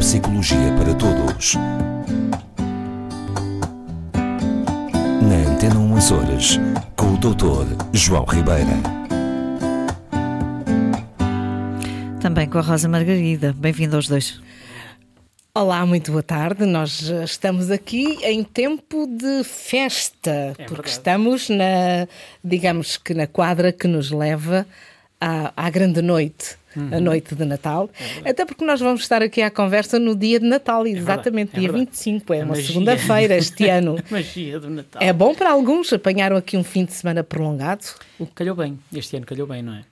Neuropsicologia 0.00 0.72
para 0.78 0.94
Todos. 0.94 1.56
Na 5.20 5.52
Antena 5.52 5.78
1 5.78 5.96
Açores, 5.96 6.58
com 6.96 7.12
o 7.12 7.18
Dr. 7.18 7.76
João 7.92 8.24
Ribeira. 8.24 8.80
Também 12.18 12.48
com 12.48 12.56
a 12.56 12.62
Rosa 12.62 12.88
Margarida. 12.88 13.54
Bem-vindo 13.54 13.94
aos 13.96 14.08
dois. 14.08 14.40
Olá, 15.54 15.84
muito 15.84 16.12
boa 16.12 16.22
tarde. 16.22 16.64
Nós 16.64 17.02
estamos 17.02 17.70
aqui 17.70 18.16
em 18.22 18.42
tempo 18.42 19.06
de 19.06 19.44
festa, 19.44 20.30
é 20.30 20.54
porque 20.54 20.66
verdade. 20.68 20.90
estamos 20.90 21.50
na, 21.50 22.08
digamos 22.42 22.96
que 22.96 23.12
na 23.12 23.26
quadra 23.26 23.70
que 23.70 23.86
nos 23.86 24.10
leva 24.10 24.66
à, 25.20 25.52
à 25.54 25.68
grande 25.68 26.00
noite 26.00 26.58
uhum. 26.76 26.88
a 26.92 27.00
noite 27.00 27.34
de 27.34 27.44
Natal. 27.44 27.90
É 28.24 28.30
Até 28.30 28.44
porque 28.44 28.64
nós 28.64 28.80
vamos 28.80 29.02
estar 29.02 29.22
aqui 29.22 29.42
à 29.42 29.50
conversa 29.50 29.98
no 29.98 30.14
dia 30.14 30.38
de 30.38 30.46
Natal, 30.46 30.86
é 30.86 30.90
exatamente, 30.90 31.56
é 31.56 31.60
dia 31.60 31.72
25, 31.72 32.34
é, 32.34 32.44
uma 32.44 32.54
segunda-feira 32.56 33.36
este 33.36 33.68
ano. 33.70 33.96
magia 34.10 34.60
do 34.60 34.70
Natal. 34.70 35.02
É 35.02 35.12
bom 35.12 35.34
para 35.34 35.50
alguns, 35.50 35.92
apanharam 35.92 36.36
aqui 36.36 36.56
um 36.56 36.64
fim 36.64 36.84
de 36.84 36.92
semana 36.92 37.22
prolongado. 37.22 37.84
Calhou 38.34 38.54
bem, 38.56 38.78
este 38.92 39.16
ano 39.16 39.26
calhou 39.26 39.46
bem, 39.46 39.62
não 39.62 39.74
é? 39.74 39.84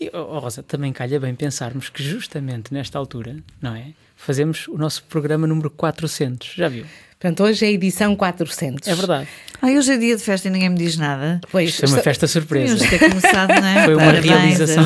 E, 0.00 0.10
oh, 0.12 0.38
Rosa, 0.38 0.62
também 0.62 0.92
calha 0.92 1.20
bem 1.20 1.34
pensarmos 1.34 1.88
que 1.88 2.02
justamente 2.02 2.72
nesta 2.72 2.98
altura, 2.98 3.36
não 3.60 3.74
é? 3.74 3.92
Fazemos 4.16 4.68
o 4.68 4.76
nosso 4.76 5.04
programa 5.04 5.46
número 5.46 5.70
400, 5.70 6.54
já 6.56 6.68
viu? 6.68 6.84
Portanto, 7.20 7.42
hoje 7.44 7.66
é 7.66 7.68
a 7.68 7.70
edição 7.72 8.16
400. 8.16 8.88
É 8.88 8.94
verdade. 8.94 9.28
Ah, 9.60 9.66
hoje 9.66 9.92
é 9.92 9.98
dia 9.98 10.16
de 10.16 10.22
festa 10.22 10.48
e 10.48 10.50
ninguém 10.50 10.70
me 10.70 10.78
diz 10.78 10.96
nada. 10.96 11.38
Pois, 11.52 11.68
Isto 11.68 11.84
é 11.84 11.88
uma 11.88 11.98
festa 11.98 12.26
surpresa. 12.26 12.74
Tínhamos 12.76 12.98
ter 12.98 13.10
começado, 13.10 13.48
não 13.60 13.68
é? 13.68 13.84
Foi 13.84 13.94
uma 13.94 14.06
Parabéns 14.06 14.24
realização. 14.24 14.84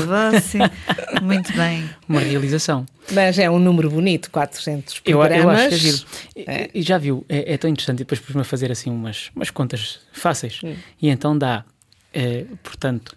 Muito 1.23 1.53
bem. 1.53 1.89
Uma 2.09 2.19
realização. 2.19 2.85
Mas 3.13 3.39
é 3.39 3.49
um 3.49 3.61
número 3.61 3.89
bonito, 3.89 4.33
400 4.33 4.99
programas. 4.99 5.39
Eu, 5.39 5.45
eu 5.45 5.51
acho 5.51 5.69
que 5.69 5.75
é 5.75 5.79
giro. 5.79 6.07
É. 6.35 6.71
E, 6.75 6.83
já 6.83 6.99
viu, 6.99 7.25
é, 7.29 7.55
é, 7.55 7.57
tão 7.57 7.71
interessante. 7.71 7.99
E 7.99 8.05
depois 8.05 8.19
pus-me 8.19 8.41
a 8.41 8.45
fazer 8.45 8.73
assim 8.73 8.91
umas, 8.91 9.31
umas 9.37 9.51
contas 9.51 10.01
fáceis. 10.13 10.61
Hum. 10.65 10.75
E 11.01 11.11
então 11.11 11.39
dá, 11.39 11.65
é, 12.13 12.47
portanto, 12.65 13.15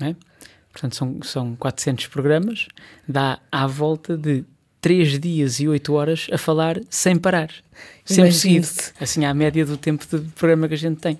é? 0.00 0.12
portanto 0.72 0.96
são, 0.96 1.22
são 1.22 1.54
400 1.54 2.08
programas, 2.08 2.66
dá 3.08 3.38
à 3.52 3.64
volta 3.68 4.16
de 4.16 4.44
3 4.80 5.18
dias 5.18 5.60
e 5.60 5.68
8 5.68 5.92
horas 5.92 6.26
a 6.32 6.38
falar 6.38 6.80
sem 6.88 7.16
parar, 7.16 7.50
sempre 8.04 8.32
seguido, 8.32 8.68
assim 9.00 9.24
à 9.24 9.34
média 9.34 9.64
do 9.64 9.76
tempo 9.76 10.04
de 10.10 10.26
programa 10.30 10.68
que 10.68 10.74
a 10.74 10.78
gente 10.78 11.00
tem. 11.00 11.18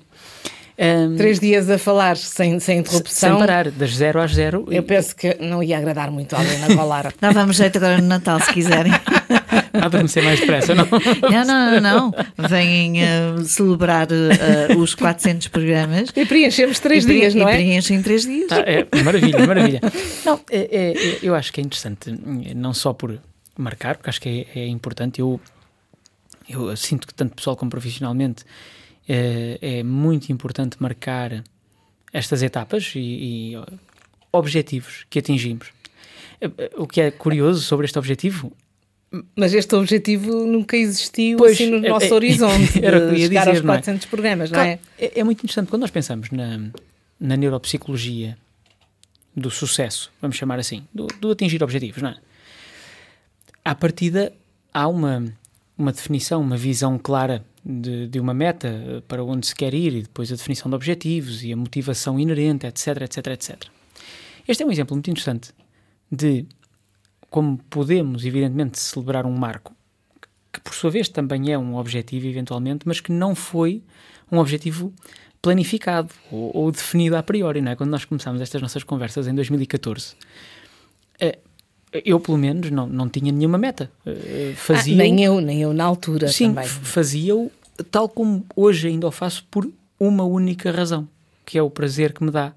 Um, 0.79 1.17
Três 1.17 1.41
dias 1.41 1.71
a 1.71 1.79
falar 1.79 2.19
sem, 2.19 2.61
sem 2.61 2.81
interrupção. 2.81 3.31
Sem 3.31 3.39
parar, 3.39 3.71
das 3.71 3.97
zero 3.97 4.21
às 4.21 4.35
zero. 4.35 4.67
Eu 4.71 4.83
penso 4.83 5.17
que 5.17 5.35
não 5.41 5.63
ia 5.63 5.79
agradar 5.79 6.11
muito 6.11 6.37
alguém 6.37 6.59
na 6.59 6.69
Valara. 6.69 7.15
Dávamos 7.19 7.57
jeito 7.57 7.77
agora 7.77 7.99
no 7.99 8.07
Natal, 8.07 8.39
se 8.41 8.53
quiserem. 8.53 8.93
Adormecer 9.73 10.23
mais 10.23 10.41
depressa, 10.41 10.75
não? 10.77 10.87
Não, 11.31 11.45
não, 11.45 11.81
não. 11.81 12.15
Venham 12.49 13.37
uh, 13.37 13.45
celebrar 13.45 14.09
uh, 14.11 14.79
os 14.79 14.95
400 14.95 15.49
programas. 15.49 16.11
E 16.15 16.27
preenchemos 16.27 16.79
três 16.79 17.05
e, 17.05 17.09
dias, 17.09 17.35
não 17.35 17.49
é? 17.49 17.53
E 17.53 17.57
preenchem 17.57 18.03
três 18.03 18.27
dias. 18.27 18.53
Ah, 18.53 18.65
é, 18.67 18.87
maravilha, 19.03 19.47
maravilha. 19.47 19.81
Não, 20.25 20.41
é, 20.51 20.69
é, 20.71 21.19
eu 21.23 21.35
acho 21.35 21.53
que 21.53 21.61
é 21.61 21.65
interessante, 21.65 22.15
não 22.55 22.75
só 22.75 22.93
por 22.93 23.19
marcar, 23.61 23.97
porque 23.97 24.11
acho 24.11 24.21
que 24.21 24.47
é, 24.55 24.61
é 24.61 24.67
importante. 24.67 25.21
Eu, 25.21 25.41
eu 26.49 26.77
sinto 26.77 27.07
que 27.07 27.15
tanto 27.15 27.35
pessoal 27.35 27.57
como 27.57 27.71
profissionalmente 27.71 28.45
é, 29.09 29.59
é 29.61 29.83
muito 29.83 30.31
importante 30.31 30.77
marcar 30.81 31.45
estas 32.13 32.43
etapas 32.43 32.93
e, 32.95 33.53
e, 33.53 33.53
objetivos 34.33 35.07
que 35.09 35.19
atingimos. 35.19 35.69
Eh, 36.41 36.51
eh, 36.59 36.71
o 36.77 36.87
que 36.87 37.01
é 37.01 37.11
curioso 37.11 37.61
sobre 37.63 37.87
este 37.87 37.99
objetivo 37.99 38.53
mas 39.35 39.55
este 39.55 39.75
objetivo 39.75 40.45
nunca 40.47 40.77
existiu 40.77 41.39
pois, 41.39 41.53
assim 41.53 41.71
no 41.71 41.85
é, 41.85 41.89
nosso 41.89 42.07
é, 42.07 42.13
horizonte 42.13 42.79
era 42.85 43.09
de 43.09 43.21
chegar 43.21 43.45
dizer, 43.45 43.57
aos 43.57 43.61
400 43.61 44.05
é? 44.05 44.09
programas, 44.09 44.51
claro, 44.51 44.65
não 44.65 44.73
é? 44.73 44.81
é? 44.99 45.21
é? 45.21 45.25
muito 45.25 45.39
interessante 45.39 45.69
quando 45.69 45.83
nós 45.83 45.91
pensamos 45.91 46.31
na, 46.31 46.71
na 47.19 47.37
neuropsicologia 47.37 48.37
do 49.35 49.51
sucesso, 49.51 50.11
vamos 50.21 50.37
chamar 50.37 50.59
assim, 50.59 50.87
do, 50.93 51.07
do 51.21 51.31
atingir 51.31 51.63
objetivos, 51.63 52.03
não 52.03 52.11
é? 52.11 52.17
À 53.67 53.75
partida 53.75 54.33
há 54.73 54.87
uma, 54.87 55.25
uma 55.77 55.91
definição, 55.91 56.41
uma 56.41 56.57
visão 56.57 56.97
clara 56.99 57.45
de, 57.65 58.07
de, 58.07 58.21
uma 58.21 58.33
meta 58.33 59.03
para 59.09 59.25
onde 59.25 59.45
se 59.45 59.57
quer 59.57 59.75
ir 59.75 59.93
e 59.93 60.03
depois 60.03 60.31
a 60.31 60.37
definição 60.37 60.71
de 60.71 60.77
objetivos 60.77 61.43
e 61.43 61.53
a 61.53 61.57
motivação 61.57 62.17
inerente, 62.17 62.65
etc, 62.65 63.03
etc, 63.03 63.27
etc. 63.27 63.65
Este 64.47 64.63
é 64.63 64.67
um 64.67 64.71
exemplo 64.71 64.95
muito 64.95 65.11
interessante 65.11 65.53
de 66.11 66.47
como 67.29 67.59
podemos, 67.69 68.25
evidentemente, 68.25 68.79
celebrar 68.79 69.27
um 69.27 69.37
marco, 69.37 69.75
que 70.53 70.61
por 70.61 70.73
sua 70.73 70.89
vez 70.89 71.09
também 71.09 71.53
é 71.53 71.59
um 71.59 71.75
objetivo, 71.75 72.29
eventualmente, 72.29 72.87
mas 72.87 73.01
que 73.01 73.11
não 73.11 73.35
foi 73.35 73.83
um 74.31 74.39
objetivo 74.39 74.95
planificado 75.43 76.15
ou, 76.31 76.57
ou 76.57 76.71
definido 76.71 77.17
a 77.17 77.23
priori, 77.23 77.61
não 77.61 77.73
é? 77.73 77.77
Quando 77.77 77.91
nós 77.91 78.05
começámos 78.05 78.41
estas 78.41 78.63
nossas 78.63 78.85
conversas 78.85 79.27
em 79.27 79.35
2014, 79.35 80.15
eu 82.05 82.21
pelo 82.21 82.39
menos 82.39 82.71
não, 82.71 82.87
não 82.87 83.09
tinha 83.09 83.33
nenhuma 83.33 83.59
meta. 83.59 83.91
Eh, 84.05 84.53
fazia 84.57 84.95
ah, 84.95 84.99
nem 84.99 85.25
eu, 85.25 85.41
nem 85.41 85.63
eu 85.63 85.73
na 85.73 85.85
altura 85.85 86.29
sim, 86.29 86.49
também. 86.49 86.69
fazia-o 86.69 87.51
tal 87.91 88.09
como 88.09 88.45
hoje 88.55 88.89
ainda 88.89 89.07
o 89.07 89.11
faço 89.11 89.45
por 89.51 89.71
uma 89.99 90.25
única 90.25 90.71
razão, 90.71 91.09
que 91.45 91.59
é 91.59 91.63
o 91.63 91.71
prazer 91.71 92.13
que 92.13 92.25
me 92.25 92.31
dá 92.31 92.53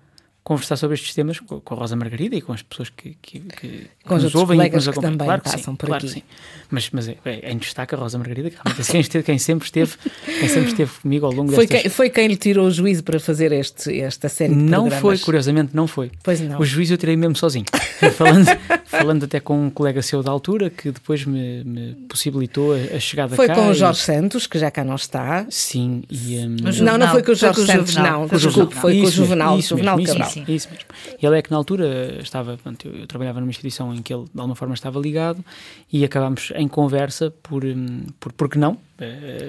conversar 0.50 0.78
sobre 0.78 0.96
estes 0.96 1.14
temas 1.14 1.40
com, 1.40 1.62
a 1.64 1.76
Rosa 1.76 1.96
Margarida 1.96 2.36
e 2.36 2.42
com 2.42 2.52
as 2.52 2.64
pessoas 2.64 2.90
que, 2.90 3.16
que, 3.22 3.40
que, 3.40 3.88
com 4.04 4.18
que 4.18 4.24
nos 4.24 4.34
ouvem 4.34 4.60
e 4.60 4.68
que 4.68 4.76
nos 4.78 4.88
acompanham. 4.88 5.18
Que 5.20 5.24
claro 5.24 5.42
que 5.44 5.50
sim, 5.52 5.76
por 5.76 5.86
claro 5.86 6.04
aqui. 6.04 6.14
sim. 6.16 6.24
Mas, 6.72 6.90
mas 6.92 7.08
é, 7.08 7.18
é, 7.24 7.52
em 7.52 7.58
destaque 7.60 7.94
a 7.94 7.98
Rosa 8.00 8.18
Margarida, 8.18 8.50
que 8.50 8.56
realmente 8.56 8.82
é 8.82 8.92
quem, 8.92 9.00
esteve, 9.00 9.24
quem, 9.24 9.38
sempre 9.38 9.66
esteve, 9.66 9.94
quem 10.26 10.50
sempre 10.50 10.72
esteve 10.72 10.92
comigo 11.04 11.28
ao 11.28 11.32
longo 11.32 11.52
foi 11.52 11.68
destas... 11.68 11.82
Quem, 11.84 11.92
foi 11.92 12.10
quem 12.10 12.28
lhe 12.28 12.36
tirou 12.36 12.66
o 12.66 12.72
juízo 12.72 13.04
para 13.04 13.20
fazer 13.20 13.52
este, 13.52 14.02
esta 14.02 14.28
série 14.28 14.56
de 14.56 14.60
Não 14.60 14.90
programas. 14.90 15.02
foi, 15.02 15.18
curiosamente, 15.20 15.76
não 15.76 15.86
foi. 15.86 16.10
Pois 16.24 16.42
não. 16.42 16.60
O 16.60 16.66
juízo 16.66 16.96
eu 16.96 16.98
tirei 16.98 17.16
mesmo 17.16 17.36
sozinho. 17.36 17.66
falando, 18.18 18.48
falando 18.86 19.26
até 19.26 19.40
com 19.40 19.68
um 19.68 19.70
colega 19.70 20.02
seu 20.02 20.24
da 20.24 20.31
altura, 20.31 20.72
que 20.72 20.90
depois 20.90 21.26
me, 21.26 21.64
me 21.64 21.94
possibilitou 22.10 22.74
a, 22.74 22.96
a 22.96 23.00
chegada 23.00 23.36
foi 23.36 23.46
cá. 23.46 23.54
Foi 23.54 23.64
com 23.66 23.70
o 23.70 23.74
Jorge 23.76 24.02
e... 24.02 24.04
Santos, 24.04 24.48
que 24.48 24.58
já 24.58 24.72
cá 24.72 24.84
não 24.84 24.96
está. 24.96 25.46
Sim. 25.48 26.02
E, 26.10 26.40
um... 26.40 26.56
Não, 26.84 26.98
não 26.98 27.08
foi 27.10 27.22
com 27.22 27.34
o 27.34 27.36
Jorge 27.36 27.68
Santos, 27.68 27.96
não. 27.96 28.26
Desculpe, 28.26 28.74
foi 28.74 29.02
com 29.02 29.08
o 29.08 29.12
Juvenal, 29.12 29.62
Juvenal 29.62 29.96
mesmo, 29.96 30.39
Cabral. 30.40 30.56
Isso, 30.56 30.70
isso 30.74 30.88
mesmo. 30.96 31.18
Ele 31.22 31.38
é 31.38 31.42
que 31.42 31.52
na 31.52 31.58
altura 31.58 32.20
estava, 32.22 32.58
pronto, 32.58 32.88
eu, 32.88 32.96
eu, 32.96 33.08
trabalhava 33.08 33.40
numa 33.40 33.50
instituição 33.50 33.94
em 33.94 34.02
que 34.02 34.14
ele 34.14 34.24
de 34.24 34.40
alguma 34.40 34.56
forma 34.56 34.74
estava 34.74 35.00
ligado 35.00 35.44
e 35.92 36.04
acabámos 36.04 36.52
em 36.56 36.68
conversa 36.68 37.32
por, 37.44 37.64
hum, 37.66 38.04
por 38.20 38.34
porque 38.34 38.58
não, 38.58 38.74
uh, 38.74 38.78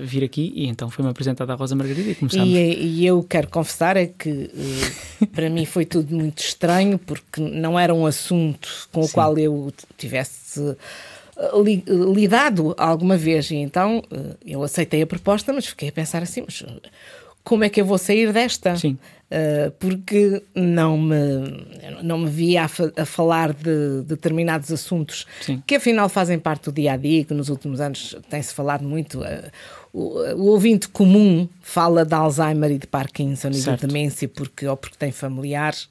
vir 0.02 0.24
aqui 0.24 0.52
e 0.54 0.66
então 0.66 0.90
foi-me 0.90 1.10
apresentada 1.10 1.52
a 1.52 1.56
Rosa 1.56 1.74
Margarida 1.74 2.10
e 2.10 2.14
começamos. 2.14 2.48
E, 2.48 2.58
e 2.58 3.06
eu 3.06 3.22
quero 3.22 3.48
confessar 3.48 3.96
é 3.96 4.06
que 4.06 4.30
uh, 4.30 5.26
para 5.28 5.48
mim 5.50 5.64
foi 5.64 5.84
tudo 5.84 6.14
muito 6.14 6.38
estranho 6.38 6.98
porque 6.98 7.40
não 7.40 7.78
era 7.78 7.94
um 7.94 8.06
assunto 8.06 8.88
com 8.92 9.00
o 9.00 9.06
Sim. 9.06 9.12
qual 9.12 9.38
eu 9.38 9.72
tivesse 9.96 10.76
eh, 11.36 11.50
lidado 12.14 12.74
alguma 12.76 13.16
vez 13.16 13.50
e 13.50 13.56
então 13.56 14.02
eu 14.44 14.62
aceitei 14.62 15.02
a 15.02 15.06
proposta 15.06 15.52
mas 15.52 15.66
fiquei 15.66 15.88
a 15.88 15.92
pensar 15.92 16.22
assim 16.22 16.42
mas 16.44 16.62
como 17.42 17.64
é 17.64 17.68
que 17.68 17.80
eu 17.80 17.84
vou 17.84 17.98
sair 17.98 18.32
desta? 18.32 18.76
Sim. 18.76 18.98
Uh, 19.30 19.70
porque 19.78 20.42
não 20.56 20.98
me, 20.98 21.16
não 22.02 22.18
me 22.18 22.28
via 22.28 22.64
a, 22.64 23.02
a 23.02 23.06
falar 23.06 23.52
de, 23.52 23.62
de, 23.62 24.02
determinados 24.02 24.72
assuntos 24.72 25.24
Sim. 25.40 25.62
que 25.64 25.76
afinal 25.76 26.08
fazem 26.08 26.36
parte 26.36 26.64
do 26.64 26.72
dia 26.72 26.94
a 26.94 26.96
dia, 26.96 27.24
que 27.24 27.32
nos 27.32 27.48
últimos 27.48 27.80
anos 27.80 28.16
tem-se 28.28 28.52
falado 28.52 28.82
muito. 28.82 29.20
Uh, 29.20 29.50
o, 29.92 30.18
o, 30.34 30.46
ouvinte 30.46 30.88
comum 30.88 31.48
fala 31.60 32.04
de 32.04 32.12
Alzheimer 32.12 32.72
e 32.72 32.78
de 32.78 32.88
Parkinson 32.88 33.52
certo. 33.52 33.84
e 33.84 33.86
de 33.86 33.86
demência 33.86 34.28
porque, 34.28 34.66
ou 34.66 34.76
porque 34.76 34.96
tem 34.98 35.12
familiares 35.12 35.88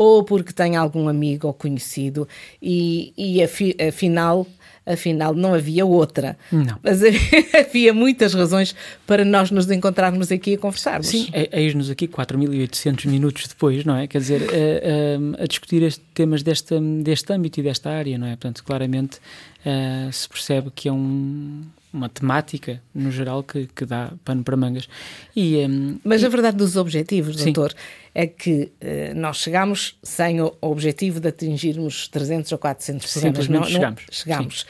ou 0.00 0.24
porque 0.24 0.50
tem 0.50 0.76
algum 0.76 1.10
amigo 1.10 1.46
ou 1.46 1.52
conhecido, 1.52 2.26
e, 2.62 3.12
e 3.18 3.42
afi, 3.42 3.76
afinal 3.86 4.46
afinal 4.92 5.34
não 5.34 5.54
havia 5.54 5.84
outra. 5.84 6.36
Não. 6.50 6.78
Mas 6.82 7.00
havia 7.54 7.92
muitas 7.92 8.34
razões 8.34 8.74
para 9.06 9.24
nós 9.24 9.50
nos 9.50 9.70
encontrarmos 9.70 10.30
aqui 10.30 10.54
a 10.54 10.58
conversarmos. 10.58 11.08
Sim, 11.08 11.28
é, 11.32 11.60
eis-nos 11.60 11.90
aqui 11.90 12.08
4.800 12.08 13.06
minutos 13.06 13.48
depois, 13.48 13.84
não 13.84 13.96
é? 13.96 14.06
Quer 14.06 14.18
dizer, 14.18 14.42
a, 14.42 14.54
eh, 14.54 14.56
a, 14.56 15.40
eh, 15.40 15.44
a 15.44 15.46
discutir 15.46 15.82
este, 15.82 16.02
temas 16.14 16.42
deste, 16.42 16.78
deste 17.02 17.32
âmbito 17.32 17.60
e 17.60 17.62
desta 17.62 17.90
área, 17.90 18.18
não 18.18 18.26
é? 18.26 18.30
Portanto, 18.30 18.64
claramente 18.64 19.18
uh, 19.64 20.12
se 20.12 20.28
percebe 20.28 20.70
que 20.74 20.88
é 20.88 20.92
um, 20.92 21.62
uma 21.92 22.08
temática, 22.08 22.80
no 22.94 23.10
geral, 23.10 23.42
que, 23.42 23.66
que 23.66 23.84
dá 23.84 24.12
pano 24.24 24.44
para 24.44 24.56
mangas. 24.56 24.88
E, 25.34 25.56
um, 25.66 25.98
Mas 26.04 26.22
e... 26.22 26.26
a 26.26 26.28
verdade 26.28 26.56
dos 26.56 26.76
objetivos, 26.76 27.36
doutor, 27.36 27.72
Sim. 27.72 27.76
é 28.14 28.26
que 28.26 28.72
uh, 28.80 29.14
nós 29.14 29.38
chegamos 29.38 29.98
sem 30.02 30.40
o 30.40 30.56
objetivo 30.60 31.18
de 31.20 31.28
atingirmos 31.28 32.08
300 32.08 32.52
ou 32.52 32.58
400 32.58 33.12
programas. 33.12 33.38
Simplesmente 33.38 33.60
não, 33.60 33.72
chegamos. 33.72 34.02
Não, 34.02 34.14
chegamos. 34.14 34.62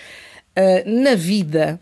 Uh, 0.56 1.02
na 1.02 1.14
vida, 1.14 1.80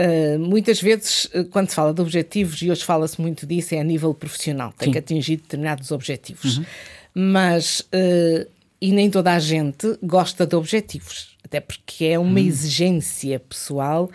Uh, 0.00 0.38
muitas 0.38 0.80
vezes, 0.80 1.28
quando 1.50 1.70
se 1.70 1.74
fala 1.74 1.92
de 1.92 2.00
objetivos, 2.00 2.62
e 2.62 2.70
hoje 2.70 2.84
fala-se 2.84 3.20
muito 3.20 3.44
disso, 3.44 3.74
é 3.74 3.80
a 3.80 3.82
nível 3.82 4.14
profissional, 4.14 4.72
tem 4.78 4.86
Sim. 4.86 4.92
que 4.92 4.98
atingir 4.98 5.38
determinados 5.38 5.90
objetivos. 5.90 6.58
Uhum. 6.58 6.64
Mas, 7.16 7.84
e 8.80 8.92
nem 8.92 9.10
toda 9.10 9.32
a 9.32 9.40
gente 9.40 9.98
gosta 10.00 10.46
de 10.46 10.54
objetivos. 10.54 11.36
até 11.44 11.58
porque 11.58 12.04
é 12.04 12.16
uma 12.16 12.40
exigência 12.40 13.40
pessoal 13.40 14.08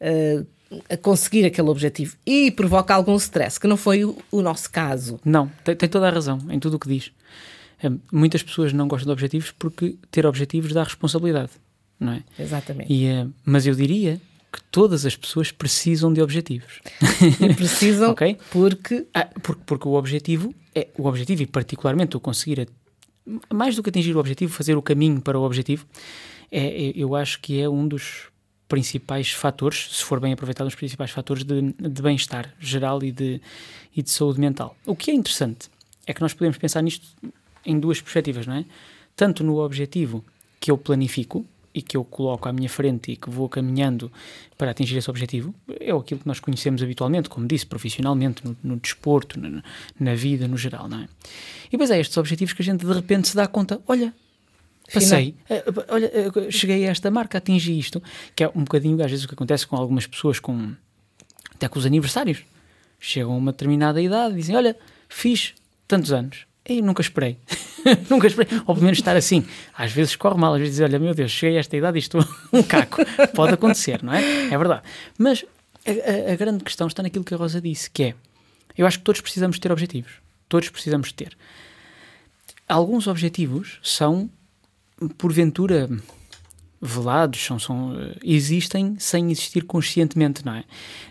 uh, 0.00 0.46
a 0.88 0.96
conseguir 0.96 1.44
aquele 1.44 1.68
objetivo 1.68 2.16
e 2.26 2.50
provoca 2.50 2.94
algum 2.94 3.16
stress, 3.16 3.58
que 3.58 3.66
não 3.66 3.76
foi 3.76 4.04
o, 4.04 4.16
o 4.30 4.42
nosso 4.42 4.70
caso. 4.70 5.18
Não, 5.24 5.50
tem, 5.64 5.74
tem, 5.74 5.88
toda 5.88 6.08
a 6.08 6.10
razão 6.10 6.38
em 6.50 6.58
tudo 6.58 6.74
o 6.74 6.78
que 6.78 6.88
diz. 6.88 7.12
Um, 7.82 7.98
muitas 8.12 8.42
pessoas 8.42 8.72
não 8.72 8.88
gostam 8.88 9.06
de 9.06 9.12
objetivos 9.12 9.52
porque 9.52 9.96
ter 10.10 10.26
objetivos 10.26 10.72
dá 10.72 10.82
responsabilidade, 10.82 11.52
não 11.98 12.12
é? 12.12 12.22
Exatamente. 12.38 12.92
E, 12.92 13.10
uh, 13.10 13.32
mas 13.44 13.66
eu 13.66 13.74
diria 13.74 14.20
que 14.52 14.62
todas 14.70 15.04
as 15.04 15.14
pessoas 15.14 15.52
precisam 15.52 16.12
de 16.12 16.20
objetivos. 16.22 16.80
E 17.40 17.54
precisam 17.54 18.12
okay? 18.12 18.36
porque... 18.50 19.06
Ah, 19.14 19.28
porque... 19.42 19.62
Porque 19.66 19.88
o 19.88 19.92
objetivo, 19.92 20.54
é 20.74 20.88
o 20.96 21.06
objetivo 21.06 21.42
e 21.42 21.46
particularmente 21.46 22.16
o 22.16 22.20
conseguir, 22.20 22.62
a, 22.62 23.54
mais 23.54 23.76
do 23.76 23.82
que 23.82 23.90
atingir 23.90 24.16
o 24.16 24.18
objetivo, 24.18 24.52
fazer 24.52 24.76
o 24.76 24.82
caminho 24.82 25.20
para 25.20 25.38
o 25.38 25.42
objetivo, 25.42 25.86
é, 26.50 26.88
é, 26.88 26.92
eu 26.96 27.14
acho 27.14 27.40
que 27.40 27.60
é 27.60 27.68
um 27.68 27.86
dos 27.86 28.28
principais 28.68 29.30
fatores, 29.30 29.88
se 29.96 30.04
for 30.04 30.20
bem 30.20 30.32
aproveitado, 30.32 30.66
os 30.66 30.74
principais 30.74 31.10
fatores 31.10 31.44
de, 31.44 31.72
de 31.72 32.02
bem-estar 32.02 32.52
geral 32.60 33.02
e 33.02 33.10
de, 33.10 33.40
e 33.96 34.02
de 34.02 34.10
saúde 34.10 34.38
mental. 34.40 34.76
O 34.84 34.94
que 34.94 35.10
é 35.10 35.14
interessante 35.14 35.68
é 36.06 36.12
que 36.12 36.20
nós 36.20 36.34
podemos 36.34 36.58
pensar 36.58 36.82
nisto 36.82 37.06
em 37.64 37.78
duas 37.78 38.00
perspectivas, 38.00 38.46
não 38.46 38.54
é? 38.54 38.64
Tanto 39.16 39.42
no 39.42 39.58
objetivo 39.58 40.24
que 40.60 40.70
eu 40.70 40.78
planifico, 40.78 41.46
e 41.78 41.82
que 41.82 41.96
eu 41.96 42.04
coloco 42.04 42.48
à 42.48 42.52
minha 42.52 42.68
frente 42.68 43.12
e 43.12 43.16
que 43.16 43.30
vou 43.30 43.48
caminhando 43.48 44.10
para 44.56 44.72
atingir 44.72 44.96
esse 44.96 45.08
objetivo 45.08 45.54
é 45.80 45.92
aquilo 45.92 46.20
que 46.20 46.26
nós 46.26 46.40
conhecemos 46.40 46.82
habitualmente, 46.82 47.28
como 47.28 47.46
disse, 47.46 47.64
profissionalmente, 47.64 48.44
no, 48.44 48.56
no 48.64 48.76
desporto, 48.76 49.38
na, 49.38 49.62
na, 49.98 50.14
vida 50.14 50.48
no 50.48 50.56
geral, 50.56 50.88
não 50.88 51.00
é? 51.00 51.08
E 51.68 51.72
depois 51.72 51.90
é 51.90 52.00
estes 52.00 52.16
objetivos 52.16 52.52
que 52.52 52.62
a 52.62 52.64
gente 52.64 52.84
de 52.84 52.92
repente 52.92 53.28
se 53.28 53.36
dá 53.36 53.46
conta, 53.46 53.80
olha, 53.86 54.12
passei, 54.92 55.34
eh, 55.48 55.64
olha, 55.88 56.06
eh, 56.06 56.50
cheguei 56.50 56.86
a 56.86 56.90
esta 56.90 57.10
marca, 57.10 57.38
atingi 57.38 57.78
isto, 57.78 58.02
que 58.34 58.44
é 58.44 58.48
um 58.54 58.64
bocadinho 58.64 59.02
às 59.04 59.10
vezes 59.10 59.24
o 59.24 59.28
que 59.28 59.34
acontece 59.34 59.66
com 59.66 59.76
algumas 59.76 60.06
pessoas, 60.06 60.38
com 60.40 60.74
até 61.54 61.68
com 61.68 61.78
os 61.78 61.86
aniversários, 61.86 62.44
chegam 63.00 63.32
a 63.32 63.36
uma 63.36 63.52
determinada 63.52 64.00
idade 64.00 64.34
e 64.34 64.36
dizem, 64.38 64.56
olha, 64.56 64.76
fiz 65.08 65.54
tantos 65.86 66.12
anos, 66.12 66.46
e 66.68 66.82
nunca 66.82 67.00
esperei. 67.00 67.38
nunca 68.10 68.26
esperei. 68.26 68.58
Ou 68.66 68.74
pelo 68.74 68.84
menos 68.84 68.98
estar 68.98 69.16
assim. 69.16 69.44
Às 69.76 69.90
vezes 69.90 70.14
corre 70.14 70.38
mal, 70.38 70.52
às 70.52 70.60
vezes 70.60 70.76
diz, 70.76 70.84
olha, 70.84 70.98
meu 70.98 71.14
Deus, 71.14 71.30
cheguei 71.30 71.56
a 71.56 71.60
esta 71.60 71.76
idade 71.76 71.96
e 71.96 72.00
estou 72.00 72.22
um 72.52 72.62
caco. 72.62 73.02
Pode 73.34 73.54
acontecer, 73.54 74.02
não 74.02 74.12
é? 74.12 74.52
É 74.52 74.58
verdade. 74.58 74.82
Mas 75.16 75.44
a, 75.86 75.90
a, 75.90 76.32
a, 76.32 76.36
grande 76.36 76.62
questão 76.62 76.86
está 76.86 77.02
naquilo 77.02 77.24
que 77.24 77.32
a 77.32 77.36
Rosa 77.38 77.60
disse, 77.60 77.90
que 77.90 78.02
é, 78.02 78.14
eu 78.76 78.86
acho 78.86 78.98
que 78.98 79.04
todos 79.04 79.22
precisamos 79.22 79.58
ter 79.58 79.72
objetivos. 79.72 80.12
Todos 80.46 80.68
precisamos 80.68 81.10
ter. 81.10 81.36
Alguns 82.68 83.06
objetivos 83.06 83.78
são, 83.82 84.28
porventura, 85.16 85.88
velados, 86.80 87.44
são, 87.44 87.58
são, 87.58 87.92
existem 88.22 88.96
sem 88.98 89.30
existir 89.30 89.64
conscientemente, 89.64 90.44
não 90.44 90.54
é? 90.54 90.64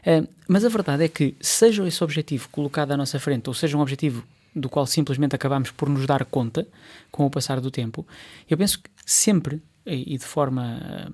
Uh, 0.05 0.27
mas 0.47 0.63
a 0.63 0.69
verdade 0.69 1.03
é 1.03 1.07
que, 1.07 1.35
seja 1.41 1.85
esse 1.87 2.03
objetivo 2.03 2.47
colocado 2.49 2.91
à 2.91 2.97
nossa 2.97 3.19
frente, 3.19 3.47
ou 3.47 3.53
seja 3.53 3.77
um 3.77 3.81
objetivo 3.81 4.23
do 4.55 4.69
qual 4.69 4.85
simplesmente 4.85 5.35
acabamos 5.35 5.71
por 5.71 5.89
nos 5.89 6.05
dar 6.05 6.25
conta 6.25 6.67
com 7.11 7.25
o 7.25 7.29
passar 7.29 7.59
do 7.59 7.69
tempo, 7.69 8.05
eu 8.49 8.57
penso 8.57 8.79
que 8.79 8.89
sempre 9.05 9.61
e 9.85 10.17
de 10.17 10.25
forma 10.25 10.79
uh, 11.07 11.13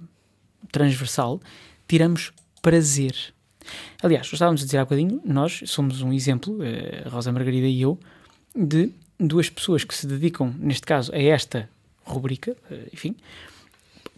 transversal 0.72 1.40
tiramos 1.88 2.32
prazer. 2.62 3.16
Aliás, 4.02 4.32
estávamos 4.32 4.62
a 4.62 4.66
dizer 4.66 4.78
há 4.78 4.86
bocadinho, 4.86 5.22
nós 5.24 5.62
somos 5.66 6.02
um 6.02 6.12
exemplo, 6.12 6.58
uh, 6.58 7.10
Rosa 7.10 7.32
Margarida 7.32 7.68
e 7.68 7.82
eu, 7.82 8.00
de 8.56 8.92
duas 9.20 9.50
pessoas 9.50 9.84
que 9.84 9.96
se 9.96 10.08
dedicam, 10.08 10.54
neste 10.58 10.86
caso, 10.86 11.14
a 11.14 11.22
esta 11.22 11.70
rubrica, 12.04 12.56
uh, 12.70 12.90
enfim, 12.94 13.16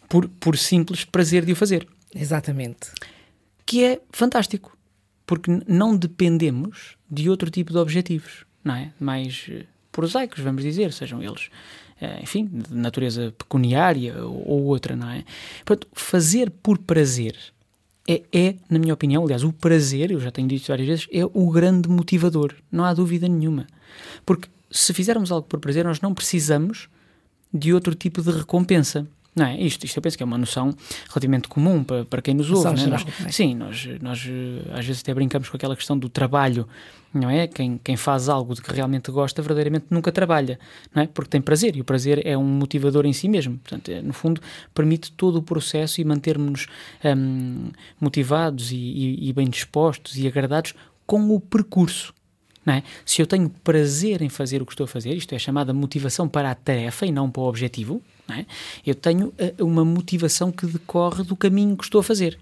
por, 0.10 0.28
por 0.28 0.58
simples 0.58 1.04
prazer 1.04 1.46
de 1.46 1.52
o 1.52 1.56
fazer. 1.56 1.88
Exatamente. 2.14 2.92
Que 3.66 3.84
é 3.84 4.02
fantástico, 4.12 4.78
porque 5.26 5.52
não 5.68 5.96
dependemos 5.96 6.96
de 7.10 7.30
outro 7.30 7.50
tipo 7.50 7.72
de 7.72 7.78
objetivos 7.78 8.46
não 8.66 8.76
é? 8.76 8.92
Mais 9.00 9.46
eh, 9.50 9.66
prosaicos, 9.92 10.40
vamos 10.40 10.64
dizer, 10.64 10.92
sejam 10.92 11.22
eles, 11.22 11.50
eh, 12.02 12.20
enfim, 12.24 12.46
de 12.46 12.76
natureza 12.76 13.32
pecuniária 13.38 14.26
ou 14.26 14.64
outra, 14.64 14.96
não 14.96 15.10
é? 15.10 15.24
Portanto, 15.64 15.88
fazer 15.94 16.50
por 16.50 16.80
prazer 16.80 17.38
é, 18.08 18.24
é, 18.32 18.56
na 18.70 18.80
minha 18.80 18.94
opinião, 18.94 19.24
aliás, 19.24 19.44
o 19.44 19.54
prazer, 19.54 20.12
eu 20.12 20.20
já 20.20 20.32
tenho 20.32 20.48
dito 20.48 20.68
várias 20.68 20.88
vezes, 20.88 21.08
é 21.12 21.24
o 21.26 21.50
grande 21.50 21.88
motivador, 21.88 22.54
não 22.72 22.84
há 22.84 22.94
dúvida 22.94 23.28
nenhuma. 23.28 23.68
Porque 24.26 24.48
se 24.70 24.94
fizermos 24.94 25.32
algo 25.32 25.48
por 25.48 25.60
prazer, 25.60 25.86
nós 25.86 26.02
não 26.02 26.14
precisamos 26.14 26.90
de 27.56 27.74
outro 27.74 27.96
tipo 27.96 28.22
de 28.22 28.32
recompensa. 28.32 29.08
Não 29.36 29.46
é? 29.46 29.60
Isto, 29.60 29.86
isto 29.86 29.98
eu 29.98 30.02
penso 30.02 30.16
que 30.16 30.24
é 30.24 30.26
uma 30.26 30.38
noção 30.38 30.74
relativamente 31.10 31.50
comum 31.50 31.84
para, 31.84 32.06
para 32.06 32.22
quem 32.22 32.34
nos 32.34 32.50
ouve. 32.50 32.64
Não 32.64 32.74
é? 32.74 32.78
Geral, 32.78 33.00
nós, 33.00 33.26
é? 33.26 33.32
Sim, 33.32 33.56
nós, 33.56 33.88
nós 34.02 34.26
eh, 34.30 34.80
às 34.80 34.86
vezes 34.86 35.02
até 35.02 35.14
brincamos 35.14 35.50
com 35.50 35.58
aquela 35.58 35.76
questão 35.76 35.98
do 35.98 36.08
trabalho, 36.08 36.66
não 37.14 37.30
é? 37.30 37.46
Quem, 37.46 37.78
quem 37.84 37.98
faz 37.98 38.30
algo 38.30 38.56
de 38.56 38.62
que 38.62 38.72
realmente 38.72 39.12
gosta, 39.12 39.42
verdadeiramente 39.42 39.88
nunca 39.90 40.10
trabalha, 40.10 40.58
não 40.94 41.04
é? 41.04 41.08
Porque 41.08 41.30
tem 41.30 41.42
prazer 41.42 41.76
e 41.76 41.82
o 41.82 41.84
prazer 41.84 42.26
é 42.26 42.38
um 42.38 42.46
motivador 42.46 43.06
em 43.06 43.12
si 43.12 43.28
mesmo. 43.28 43.58
Portanto, 43.58 43.90
é, 43.90 44.02
no 44.02 44.14
fundo, 44.14 44.40
permite 44.74 45.12
todo 45.12 45.38
o 45.38 45.44
processo 45.44 46.00
e 46.00 46.06
manter-nos 46.06 46.68
hum, 47.04 47.72
motivados 48.00 48.72
e, 48.72 48.78
e, 48.78 49.30
e 49.30 49.34
bem 49.34 49.50
dispostos 49.50 50.18
e 50.18 50.26
agradados 50.26 50.74
com 51.06 51.30
o 51.36 51.42
percurso. 51.42 52.14
É? 52.68 52.82
Se 53.06 53.22
eu 53.22 53.28
tenho 53.28 53.48
prazer 53.64 54.24
em 54.24 54.30
fazer 54.30 54.62
o 54.62 54.66
que 54.66 54.74
estou 54.74 54.86
a 54.86 54.88
fazer, 54.88 55.14
isto 55.14 55.36
é 55.36 55.40
chamada 55.40 55.72
motivação 55.72 56.28
para 56.28 56.50
a 56.50 56.56
tarefa 56.56 57.06
e 57.06 57.12
não 57.12 57.30
para 57.30 57.44
o 57.44 57.46
objetivo, 57.46 58.02
é? 58.28 58.44
eu 58.84 58.96
tenho 58.96 59.28
uh, 59.28 59.64
uma 59.64 59.86
motivação 59.86 60.52
que 60.52 60.66
decorre 60.66 61.24
do 61.24 61.36
caminho 61.36 61.78
que 61.78 61.84
estou 61.84 62.02
a 62.02 62.04
fazer. 62.04 62.40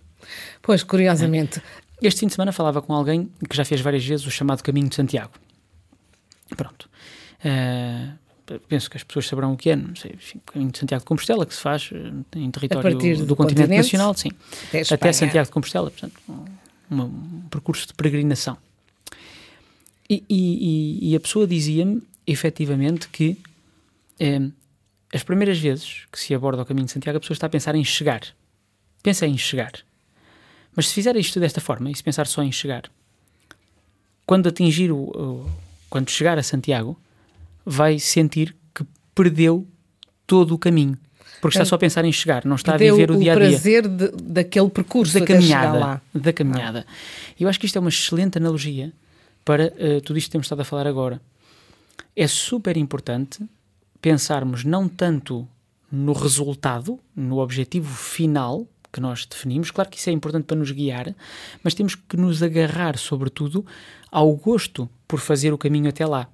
Pois, 0.62 0.82
curiosamente. 0.82 1.60
É? 2.02 2.08
Este 2.08 2.22
fim 2.22 2.28
de 2.28 2.34
semana 2.34 2.54
falava 2.54 2.82
com 2.82 2.94
alguém 2.94 3.30
que 3.50 3.56
já 3.56 3.66
fez 3.66 3.82
várias 3.82 4.06
vezes 4.06 4.26
o 4.26 4.32
chamado 4.32 4.64
Caminho 4.64 4.88
de 4.88 4.96
Santiago. 4.96 5.34
Pronto. 6.56 6.90
Uh, 7.44 8.60
penso 8.68 8.90
que 8.90 8.98
as 8.98 9.04
pessoas 9.04 9.28
saberão 9.28 9.54
o 9.54 9.58
que 9.58 9.70
é, 9.70 9.76
não 9.76 9.96
sei, 9.96 10.12
enfim, 10.14 10.40
Caminho 10.46 10.72
de 10.72 10.80
Santiago 10.80 11.02
de 11.02 11.06
Compostela, 11.06 11.46
que 11.46 11.54
se 11.54 11.62
faz 11.62 11.90
eh, 11.94 12.40
em 12.40 12.52
território 12.52 12.98
do, 12.98 13.26
do, 13.26 13.36
continente, 13.36 13.36
continente, 13.36 13.70
nacional, 13.78 14.14
sim. 14.14 14.30
Até, 14.68 14.94
até, 14.94 15.14
Santiago 15.14 15.48
de 15.48 15.52
Compostela, 15.52 15.90
portanto, 15.90 16.14
um, 16.92 17.02
um 17.02 17.42
percurso 17.50 17.88
de 17.88 17.94
peregrinação. 17.94 18.58
E, 20.10 20.24
e, 20.30 21.12
e 21.12 21.16
a 21.16 21.20
pessoa 21.20 21.48
dizia-me, 21.48 22.02
efetivamente, 22.28 23.08
que 23.10 23.38
eh, 24.20 24.50
as 25.14 25.24
primeiras 25.24 25.60
vezes 25.60 26.06
que 26.12 26.20
se 26.20 26.34
aborda 26.34 26.62
o 26.62 26.66
caminho 26.66 26.86
de 26.86 26.92
Santiago, 26.92 27.18
a 27.18 27.20
pessoa 27.20 27.36
está 27.36 27.48
a 27.48 27.50
pensar 27.50 27.76
em 27.76 27.84
chegar. 27.84 28.22
Pensa 29.02 29.26
em 29.26 29.38
chegar. 29.38 29.72
Mas 30.76 30.88
se 30.88 30.94
fizer 30.94 31.16
isto 31.16 31.40
desta 31.40 31.62
forma, 31.62 31.92
e 31.92 31.96
se 31.96 32.04
pensar 32.04 32.26
só 32.26 32.42
em 32.42 32.52
chegar, 32.52 32.84
quando 34.26 34.48
atingir 34.48 34.92
o, 34.92 34.98
o 34.98 35.50
quando 35.90 36.10
chegar 36.10 36.40
a 36.40 36.44
Santiago, 36.44 37.00
vai 37.64 38.00
sentir 38.00 38.56
que 38.74 38.84
perdeu 39.14 39.68
todo 40.26 40.56
o 40.56 40.58
caminho. 40.58 40.98
Porque 41.40 41.58
está 41.58 41.66
só 41.66 41.76
a 41.76 41.78
pensar 41.78 42.06
em 42.06 42.12
chegar, 42.12 42.46
não 42.46 42.56
está 42.56 42.74
a 42.74 42.78
viver 42.78 43.12
o, 43.12 43.18
dia 43.18 43.34
a 43.34 43.36
dia. 43.36 43.48
O 43.48 43.50
prazer 43.50 43.88
de, 43.88 44.08
daquele 44.24 44.70
percurso, 44.70 45.20
da 45.20 45.26
caminhada. 45.26 46.02
Da 46.16 46.34
caminhada. 46.34 46.86
Ah. 46.88 46.94
Eu 47.40 47.50
acho 47.50 47.60
que 47.60 47.66
isto 47.66 47.76
é 47.76 47.80
uma 47.80 47.90
excelente 47.90 48.38
analogia 48.38 48.94
para 49.44 49.68
uh, 49.68 50.02
tudo 50.02 50.18
isto 50.18 50.28
que 50.28 50.32
temos 50.32 50.46
estado 50.46 50.62
a 50.62 50.66
falar 50.66 50.88
agora. 50.88 51.22
É 52.16 52.28
super 52.28 52.78
importante 52.78 53.44
pensarmos 54.02 54.64
não 54.64 54.88
tanto 54.88 55.48
no 55.92 56.14
resultado, 56.14 57.00
no 57.16 57.40
objetivo 57.40 57.94
final 57.94 58.68
que 58.92 59.00
nós 59.00 59.26
definimos, 59.26 59.72
claro 59.72 59.90
que 59.90 59.98
isso 59.98 60.10
é 60.10 60.14
importante 60.14 60.46
para 60.46 60.58
nos 60.58 60.70
guiar, 60.70 61.16
mas 61.64 61.74
temos 61.74 61.96
que 61.96 62.16
nos 62.16 62.44
agarrar, 62.44 62.96
sobretudo, 62.98 63.66
ao 64.12 64.32
gosto 64.34 64.88
por 65.08 65.20
fazer 65.20 65.52
o 65.52 65.58
caminho 65.58 65.90
até 65.90 66.06
lá. 66.06 66.30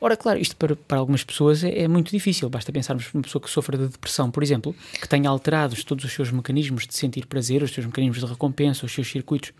Ora, 0.00 0.16
claro, 0.16 0.38
isto 0.38 0.56
para, 0.56 0.74
para 0.74 0.98
algumas 0.98 1.22
pessoas 1.22 1.62
é, 1.62 1.82
é, 1.82 1.88
muito 1.88 2.10
difícil. 2.10 2.48
Basta 2.48 2.72
pensarmos 2.72 3.12
numa 3.12 3.22
pessoa 3.22 3.40
que 3.40 3.50
sofre 3.50 3.76
de 3.76 3.88
depressão, 3.88 4.30
por 4.30 4.42
exemplo, 4.42 4.74
que 5.00 5.08
tenha 5.08 5.28
alterados 5.28 5.84
todos 5.84 6.04
os 6.04 6.12
seus 6.12 6.30
mecanismos 6.30 6.86
de 6.86 6.94
sentir 6.94 7.26
prazer, 7.26 7.62
os 7.62 7.72
seus 7.72 7.86
mecanismos 7.86 8.20
de 8.20 8.26
recompensa, 8.26 8.86
os 8.86 8.92
seus 8.92 9.10
circuitos 9.10 9.52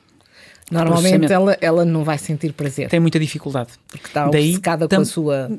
Normalmente 0.71 1.33
ela, 1.33 1.57
ela 1.61 1.85
não 1.85 2.05
vai 2.05 2.19
sentir 2.19 2.53
prazer. 2.53 2.89
Tem 2.89 3.01
muita 3.01 3.19
dificuldade. 3.19 3.71
Porque 3.89 4.07
está 4.07 4.27
obcecada 4.27 4.89
com 4.89 4.97
a 4.97 5.05
sua. 5.05 5.51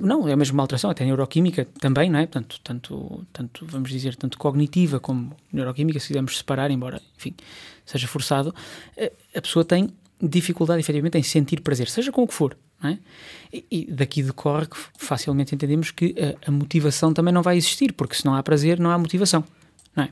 Não, 0.00 0.28
é 0.28 0.32
a 0.32 0.36
mesma 0.36 0.62
alteração, 0.62 0.90
até 0.90 1.04
neuroquímica 1.04 1.66
também, 1.80 2.10
não 2.10 2.18
é? 2.18 2.26
Tanto, 2.26 2.60
tanto, 2.62 3.26
tanto, 3.32 3.66
vamos 3.66 3.90
dizer, 3.90 4.16
tanto 4.16 4.38
cognitiva 4.38 4.98
como 4.98 5.32
neuroquímica, 5.52 6.00
se 6.00 6.08
quisermos 6.08 6.38
separar, 6.38 6.70
embora, 6.70 7.00
enfim, 7.16 7.34
seja 7.84 8.06
forçado, 8.06 8.54
eh, 8.96 9.12
a 9.34 9.40
pessoa 9.40 9.64
tem 9.64 9.90
dificuldade, 10.22 10.80
efetivamente, 10.80 11.18
em 11.18 11.22
sentir 11.22 11.60
prazer, 11.60 11.88
seja 11.88 12.10
com 12.10 12.22
o 12.22 12.26
que 12.26 12.34
for. 12.34 12.56
É? 12.82 12.98
e, 13.54 13.64
e 13.70 13.92
daqui 13.92 14.22
decorre 14.22 14.66
que 14.66 14.76
facilmente 14.98 15.54
entendemos 15.54 15.90
que 15.90 16.14
a, 16.18 16.48
a 16.48 16.50
motivação 16.50 17.14
também 17.14 17.32
não 17.32 17.42
vai 17.42 17.56
existir, 17.56 17.92
porque 17.92 18.14
se 18.14 18.26
não 18.26 18.34
há 18.34 18.42
prazer, 18.42 18.80
não 18.80 18.90
há 18.90 18.98
motivação. 18.98 19.44
Não 19.96 20.04
é? 20.04 20.10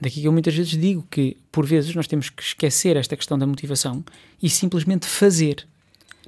Daqui 0.00 0.20
que 0.20 0.26
eu 0.26 0.32
muitas 0.32 0.54
vezes 0.54 0.72
digo 0.72 1.06
que, 1.10 1.36
por 1.50 1.64
vezes, 1.64 1.94
nós 1.94 2.06
temos 2.06 2.28
que 2.28 2.42
esquecer 2.42 2.96
esta 2.96 3.16
questão 3.16 3.38
da 3.38 3.46
motivação 3.46 4.04
e 4.42 4.48
simplesmente 4.48 5.06
fazer. 5.06 5.66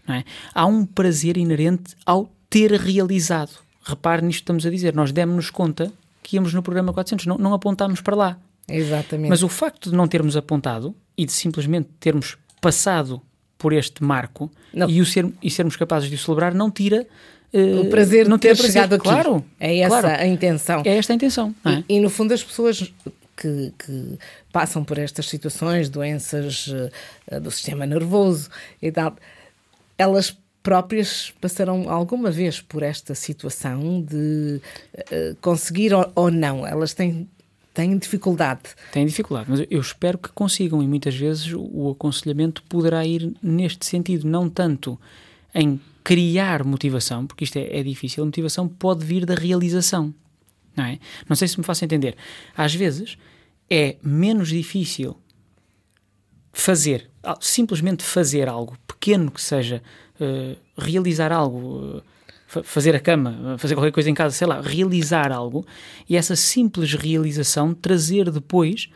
É? 0.09 0.25
Há 0.55 0.67
um 0.67 0.85
prazer 0.85 1.37
inerente 1.37 1.95
ao 2.05 2.31
ter 2.49 2.73
realizado. 2.73 3.59
Repare 3.83 4.23
nisto 4.25 4.39
que 4.39 4.43
estamos 4.43 4.67
a 4.67 4.71
dizer. 4.71 4.95
Nós 4.95 5.13
demos-nos 5.13 5.51
conta 5.51 5.93
que 6.23 6.37
íamos 6.37 6.55
no 6.55 6.63
programa 6.63 6.93
400, 6.93 7.27
não, 7.27 7.37
não 7.37 7.55
apontámos 7.55 8.01
para 8.01 8.17
lá. 8.17 8.39
Exatamente. 8.69 9.29
Mas 9.29 9.43
o 9.43 9.49
facto 9.49 9.91
de 9.91 9.97
não 9.97 10.09
termos 10.09 10.37
apontado 10.37 10.95
e 11.17 11.27
de 11.27 11.33
simplesmente 11.33 11.89
termos 12.01 12.37
passado 12.61 13.21
por 13.65 13.73
este 13.73 14.05
marco 14.05 14.51
Não. 14.75 14.91
e, 14.91 15.01
o 15.01 15.07
ser, 15.07 15.27
e 15.43 15.51
sermos 15.51 15.75
capazes 15.75 16.11
de 16.11 16.17
o 16.17 16.19
celebrar 16.19 16.53
não 16.53 16.71
tira 16.71 17.07
eh, 17.51 17.81
o 17.81 17.89
prazer 17.89 18.29
não 18.29 18.37
de 18.37 18.43
ter 18.43 18.49
prazer. 18.55 18.73
chegado 18.73 18.93
aqui. 18.97 19.05
Claro, 19.05 19.43
É 19.59 19.79
essa 19.79 20.01
claro. 20.03 20.21
a 20.23 20.27
intenção. 20.27 20.83
É 20.85 20.99
esta 20.99 21.15
a 21.15 21.17
intenção. 21.17 21.55
é? 21.65 21.83
E, 21.89 21.97
e, 21.97 22.01
no 22.01 22.11
fundo 22.11 22.35
as 22.35 22.45
pessoas 22.45 22.93
que, 23.35 23.73
que 23.79 24.19
passam 24.53 24.85
por 24.85 24.99
estas 24.99 25.27
situações, 25.31 25.89
doenças 25.89 26.71
eh, 27.31 27.41
do 27.41 27.51
sistema 27.51 27.87
nervoso 27.87 28.51
e 28.83 28.93
tal, 28.93 29.17
elas 29.97 30.37
próprias 30.63 31.33
passaram 31.41 31.89
alguma 31.89 32.31
vez 32.31 32.61
por 32.61 32.83
esta 32.83 33.15
situação 33.15 34.03
de 34.03 34.61
eh, 35.11 35.35
conseguir 35.41 35.95
ou, 35.95 36.13
ou 36.15 36.31
não. 36.31 36.67
Elas 36.67 36.93
têm, 36.93 37.27
têm 37.75 37.99
dificuldade. 37.99 38.63
Têm 38.93 39.05
dificuldade, 39.05 39.51
mas 39.51 39.67
eu 39.69 39.81
espero 39.81 40.17
que 40.17 40.29
consigam 40.31 40.83
e 40.83 40.87
muitas 40.87 41.15
vezes 41.15 41.53
o- 41.53 41.91
aconselhamento 41.91 42.63
poderá 42.69 43.05
ir 43.05 43.35
neste 43.43 43.85
sentido, 43.85 44.27
não 44.27 44.49
tanto 44.49 44.99
em 45.55 45.79
criar 46.03 46.65
motivação, 46.65 47.27
porque 47.27 47.45
isto 47.45 47.57
é, 47.59 47.79
é 47.81 47.83
difícil, 47.83 48.23
a 48.23 48.27
motivação 48.27 48.67
pode 48.69 49.05
vir 49.05 49.27
da 49.27 49.35
realização, 49.35 50.15
não 50.77 50.85
é? 50.85 50.99
Não 51.29 51.35
sei 51.37 51.49
se 51.49 51.59
me 51.59 51.65
faço 51.65 51.85
entender. 51.85 52.17
Às 52.57 52.75
vezes 52.75 53.19
é 53.69 53.97
menos 54.03 54.49
difícil 54.49 55.17
fazer, 56.53 57.11
simplesmente 57.41 58.03
fazer 58.03 58.49
algo 58.49 58.77
pequeno 58.87 59.31
que 59.31 59.43
seja, 59.43 59.83
eh, 60.21 60.57
realizar 60.77 61.33
algo, 61.33 62.03
fa- 62.03 62.03
fazer 62.63 62.95
a 62.95 63.01
cama, 63.01 63.57
fazer 63.59 63.75
qualquer 63.75 63.93
coisa 63.93 64.11
em 64.11 64.15
casa, 64.15 64.35
sei 64.35 64.47
lá, 64.47 64.61
realizar 64.61 65.33
algo 65.33 65.67
e 66.09 66.17
essa 66.17 66.37
simples 66.37 66.93
realização 66.95 67.75
trazer 67.75 68.31
depois 68.31 68.89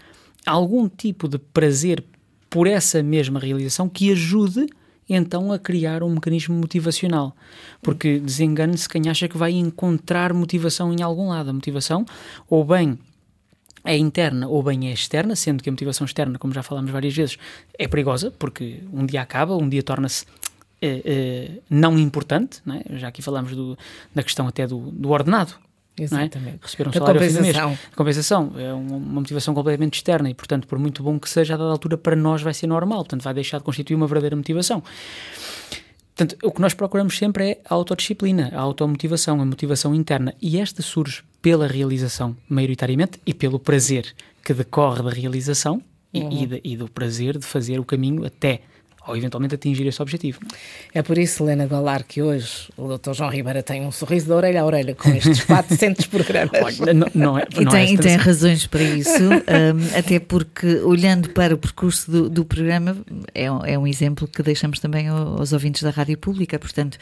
algum 0.46 0.88
tipo 0.88 1.28
de 1.28 1.38
prazer 1.38 2.04
por 2.48 2.66
essa 2.66 3.02
mesma 3.02 3.38
realização 3.38 3.88
que 3.88 4.10
ajude 4.12 4.66
então 5.08 5.50
a 5.52 5.58
criar 5.58 6.02
um 6.02 6.10
mecanismo 6.10 6.54
motivacional. 6.54 7.34
Porque 7.82 8.18
desengane-se 8.18 8.88
quem 8.88 9.08
acha 9.08 9.26
que 9.26 9.38
vai 9.38 9.52
encontrar 9.52 10.34
motivação 10.34 10.92
em 10.92 11.02
algum 11.02 11.28
lado. 11.28 11.50
A 11.50 11.52
motivação, 11.52 12.04
ou 12.48 12.64
bem 12.64 12.98
é 13.84 13.96
interna 13.96 14.46
ou 14.48 14.62
bem 14.62 14.88
é 14.88 14.92
externa, 14.92 15.34
sendo 15.34 15.62
que 15.62 15.68
a 15.68 15.72
motivação 15.72 16.04
externa, 16.04 16.38
como 16.38 16.52
já 16.52 16.62
falámos 16.62 16.90
várias 16.90 17.14
vezes, 17.14 17.38
é 17.78 17.88
perigosa, 17.88 18.30
porque 18.30 18.82
um 18.92 19.06
dia 19.06 19.22
acaba, 19.22 19.56
um 19.56 19.68
dia 19.68 19.82
torna-se 19.82 20.26
eh, 20.80 21.02
eh, 21.04 21.50
não 21.68 21.98
importante, 21.98 22.60
não 22.64 22.74
é? 22.76 22.82
já 22.98 23.08
aqui 23.08 23.20
falámos 23.22 23.52
da 24.14 24.22
questão 24.22 24.46
até 24.46 24.66
do, 24.66 24.78
do 24.92 25.10
ordenado, 25.10 25.54
é? 25.98 26.02
Exatamente. 26.04 26.58
receber 26.62 26.88
um 26.88 26.92
Da 26.92 26.98
salário 27.00 27.20
mês. 27.20 27.32
compensação. 27.36 27.78
A 27.92 27.96
compensação 27.96 28.52
é 28.56 28.72
uma, 28.72 28.98
motivação 29.00 29.52
completamente 29.54 29.94
externa 29.94 30.30
e, 30.30 30.34
portanto, 30.34 30.68
por 30.68 30.78
muito 30.78 31.02
bom 31.02 31.18
que 31.18 31.28
seja, 31.28 31.54
a 31.54 31.56
dada 31.56 31.70
altura 31.70 31.98
para 31.98 32.14
nós 32.14 32.40
vai 32.40 32.54
ser 32.54 32.68
normal, 32.68 32.98
portanto, 32.98 33.22
vai 33.22 33.34
deixar 33.34 33.58
de 33.58 33.64
constituir 33.64 33.96
uma 33.96 34.06
verdadeira 34.06 34.36
motivação. 34.36 34.82
Portanto, 36.14 36.36
o 36.44 36.50
que 36.50 36.60
nós 36.60 36.74
procuramos 36.74 37.16
sempre 37.16 37.50
é 37.50 37.60
a 37.68 37.74
autodisciplina, 37.74 38.50
a 38.52 38.60
automotivação, 38.60 39.40
a 39.40 39.44
motivação 39.44 39.94
interna. 39.94 40.34
E 40.42 40.58
esta 40.58 40.82
surge 40.82 41.22
pela 41.40 41.66
realização, 41.68 42.36
maioritariamente, 42.48 43.20
e 43.24 43.32
pelo 43.32 43.58
prazer 43.58 44.14
que 44.44 44.52
decorre 44.52 45.02
da 45.02 45.10
realização 45.10 45.80
e, 46.12 46.42
e, 46.42 46.46
da- 46.46 46.60
e 46.64 46.76
do 46.76 46.88
prazer 46.90 47.38
de 47.38 47.46
fazer 47.46 47.78
o 47.78 47.84
caminho 47.84 48.24
até, 48.24 48.62
ou 49.08 49.16
eventualmente, 49.16 49.54
atingir 49.54 49.86
esse 49.86 50.00
objetivo. 50.00 50.38
É 50.94 51.02
por 51.02 51.18
isso, 51.18 51.42
Helena 51.42 51.66
Golar, 51.66 52.04
que 52.04 52.22
hoje 52.22 52.68
o 52.76 52.96
Dr. 52.96 53.12
João 53.14 53.30
Ribeira 53.30 53.62
tem 53.62 53.82
um 53.84 53.90
sorriso 53.90 54.26
de 54.26 54.32
orelha 54.32 54.62
a 54.62 54.64
orelha 54.64 54.94
com 54.94 55.10
estes 55.10 55.42
400 55.46 56.06
programas. 56.06 56.80
Olha, 56.80 56.94
não, 56.94 57.06
não 57.14 57.38
é, 57.38 57.44
E 57.58 57.64
não 57.64 57.72
tem, 57.72 57.88
é 57.88 57.92
e 57.94 57.98
tem 57.98 58.16
razões 58.16 58.66
para 58.66 58.82
isso, 58.82 59.10
hum, 59.32 59.98
até 59.98 60.18
porque 60.20 60.66
olhando 60.80 61.30
para 61.30 61.54
o 61.54 61.58
percurso 61.58 62.10
do, 62.10 62.28
do 62.30 62.44
programa, 62.44 62.96
é, 63.34 63.50
um- 63.50 63.64
é 63.64 63.78
um 63.78 63.86
exemplo 63.86 64.28
que 64.28 64.42
deixamos 64.42 64.78
também 64.80 65.08
ao- 65.08 65.38
aos 65.38 65.52
ouvintes 65.52 65.82
da 65.82 65.90
Rádio 65.90 66.16
Pública. 66.18 66.58
Portanto, 66.58 66.98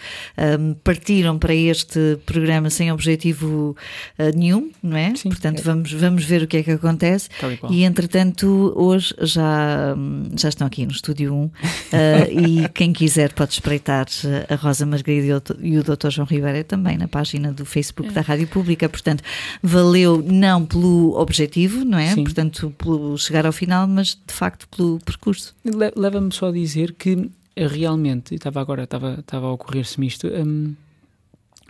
hum, 0.58 0.74
partiram 0.84 1.38
para 1.38 1.54
este 1.54 2.18
programa 2.24 2.70
sem 2.70 2.90
objetivo 2.92 3.76
ah, 4.18 4.30
nenhum, 4.34 4.70
não 4.82 4.96
é? 4.96 5.14
Sim. 5.16 5.28
Portanto, 5.28 5.62
vamos, 5.62 5.92
vamos 5.92 6.24
ver 6.24 6.42
o 6.42 6.46
que 6.46 6.58
é 6.58 6.62
que 6.62 6.70
acontece. 6.70 7.28
E. 7.70 7.76
E 7.76 7.84
entretanto, 7.84 8.72
hoje 8.76 9.14
já, 9.20 9.94
hum, 9.96 10.30
já 10.36 10.48
estão 10.48 10.66
aqui 10.66 10.84
no 10.86 10.92
Estúdio 10.92 11.34
1 11.34 11.50
ah, 11.92 11.95
e 12.30 12.68
quem 12.70 12.92
quiser 12.92 13.32
pode 13.32 13.52
espreitar 13.52 14.06
ah, 14.48 14.54
a 14.54 14.56
Rosa 14.56 14.84
Margarida 14.86 15.42
e 15.60 15.78
o 15.78 15.82
Dr-. 15.82 16.10
João 16.10 16.26
Ribeira 16.26 16.62
também 16.64 16.96
na 16.96 17.08
página 17.08 17.52
do 17.52 17.64
Facebook 17.64 18.12
da 18.12 18.20
Rádio 18.20 18.46
Pública. 18.48 18.88
Portanto, 18.88 19.22
valeu 19.62 20.22
não 20.22 20.64
pelo 20.64 21.18
objetivo, 21.18 21.84
não 21.84 21.98
é? 21.98 22.12
Sim. 22.14 22.24
Portanto, 22.24 22.74
pelo 22.78 23.16
chegar 23.18 23.46
ao 23.46 23.52
final, 23.52 23.86
mas 23.86 24.18
de 24.26 24.32
facto 24.32 24.68
pelo 24.68 24.98
percurso. 25.00 25.54
Le- 25.64 25.92
Leva-me 25.96 26.32
só 26.32 26.48
a 26.48 26.52
dizer 26.52 26.92
que 26.94 27.30
eh, 27.54 27.66
realmente, 27.66 28.32
e 28.32 28.36
estava 28.36 28.60
agora, 28.60 28.84
estava, 28.84 29.16
estava 29.20 29.46
a 29.46 29.52
ocorrer-se-me 29.52 30.06
isto, 30.06 30.26
hum, 30.28 30.74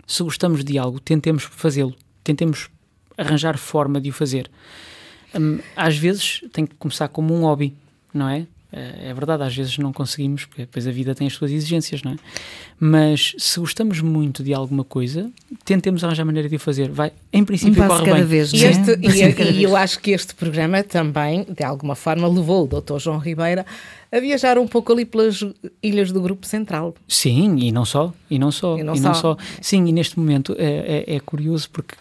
se 0.05 0.23
gostamos 0.23 0.63
de 0.63 0.77
algo, 0.77 0.99
tentemos 0.99 1.43
fazê-lo, 1.43 1.95
tentemos 2.23 2.69
arranjar 3.17 3.57
forma 3.57 3.99
de 3.99 4.09
o 4.09 4.13
fazer. 4.13 4.49
Hum, 5.37 5.59
às 5.75 5.97
vezes 5.97 6.41
tem 6.53 6.65
que 6.65 6.75
começar 6.75 7.07
como 7.09 7.33
um 7.33 7.41
hobby, 7.41 7.73
não 8.13 8.29
é? 8.29 8.45
Eh, 8.71 9.09
É 9.09 9.13
verdade, 9.13 9.43
às 9.43 9.55
vezes 9.55 9.77
não 9.77 9.93
conseguimos, 9.93 10.45
porque 10.45 10.63
depois 10.63 10.87
a 10.87 10.91
vida 10.91 11.15
tem 11.15 11.27
as 11.27 11.33
suas 11.33 11.51
exigências, 11.51 12.01
não 12.03 12.11
é? 12.13 12.15
Mas 12.79 13.33
se 13.39 13.59
gostamos 13.59 14.01
muito 14.01 14.43
de 14.43 14.53
alguma 14.53 14.83
coisa, 14.83 15.31
tentemos 15.65 16.03
arranjar 16.03 16.23
maneira 16.25 16.47
de 16.47 16.57
o 16.57 16.59
fazer. 16.59 16.91
Vai, 16.91 17.11
em 17.33 17.41
Um 17.41 17.45
princípio, 17.45 17.75
passo 17.75 17.89
corre 17.95 18.05
cada 18.05 18.17
bem. 18.17 18.25
vez, 18.27 18.53
E, 18.53 18.57
não 18.57 18.63
é? 18.65 18.69
este- 18.69 18.91
Um 18.91 18.93
e- 18.93 19.33
cada 19.33 19.49
e 19.49 19.53
vez. 19.53 19.63
eu 19.63 19.75
acho 19.75 19.99
que 19.99 20.11
este 20.11 20.35
programa 20.35 20.83
também, 20.83 21.43
de 21.49 21.63
alguma 21.63 21.95
forma, 21.95 22.27
levou 22.27 22.65
o 22.71 22.79
Dr. 22.81 22.99
João 22.99 23.17
Ribeira 23.17 23.65
a 24.11 24.19
viajar 24.19 24.59
um 24.59 24.67
pouco 24.67 24.93
ali 24.93 25.05
pelas 25.05 25.43
ilhas 25.81 26.11
do 26.11 26.21
Grupo 26.21 26.45
Central. 26.45 26.93
Sim, 27.07 27.57
e 27.57 27.71
não 27.71 27.83
só, 27.83 28.13
e 28.29 28.37
não 28.37 28.51
só, 28.51 28.77
E 28.77 28.83
não 28.83 28.95
só. 29.15 29.35
Sim, 29.59 29.87
e 29.87 29.91
neste 29.91 30.19
momento 30.19 30.55
é, 30.59 31.03
é, 31.07 31.15
é 31.15 31.19
curioso 31.19 31.69
porque, 31.71 31.95